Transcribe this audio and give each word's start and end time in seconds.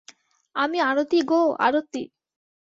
আমি 0.55 0.77
আরতি 0.81 1.19
গো, 1.23 1.41
আরতি। 1.59 2.03